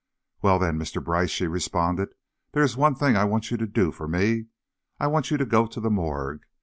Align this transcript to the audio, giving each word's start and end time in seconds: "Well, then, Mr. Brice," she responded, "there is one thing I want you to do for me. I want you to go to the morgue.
"Well, 0.41 0.57
then, 0.57 0.79
Mr. 0.79 1.03
Brice," 1.03 1.29
she 1.29 1.45
responded, 1.45 2.09
"there 2.53 2.63
is 2.63 2.75
one 2.75 2.95
thing 2.95 3.15
I 3.15 3.23
want 3.23 3.51
you 3.51 3.57
to 3.57 3.67
do 3.67 3.91
for 3.91 4.07
me. 4.07 4.47
I 4.99 5.05
want 5.05 5.29
you 5.29 5.37
to 5.37 5.45
go 5.45 5.67
to 5.67 5.79
the 5.79 5.91
morgue. 5.91 6.41